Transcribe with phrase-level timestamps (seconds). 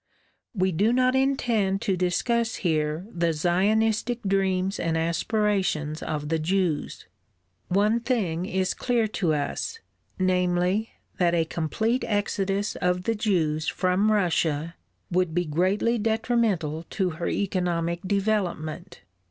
[0.55, 7.05] We do not intend to discuss here the Zionistic dreams and aspirations of the Jews.
[7.67, 9.79] One thing is clear to us,
[10.17, 14.73] namely, that a complete exodus of the Jews from Russia
[15.11, 19.03] would be greatly detrimental to her economic development.